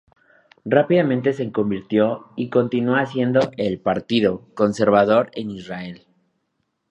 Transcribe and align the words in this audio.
Rápidamente 0.65 1.31
se 1.31 1.51
convirtió 1.51 2.29
y 2.35 2.49
continúa 2.49 3.05
siendo 3.05 3.51
"el 3.57 3.79
partido" 3.79 4.47
conservador 4.55 5.29
en 5.35 5.51
Israel. 5.51 6.07